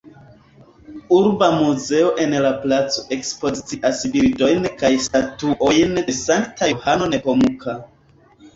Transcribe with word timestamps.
Urba 1.17 1.49
muzeo 1.57 2.09
en 2.23 2.33
la 2.45 2.51
placo 2.63 3.03
ekspozicias 3.19 4.01
bildojn 4.17 4.67
kaj 4.81 4.93
statuojn 5.11 5.97
de 6.11 6.19
sankta 6.25 6.73
Johano 6.75 7.13
Nepomuka. 7.17 7.81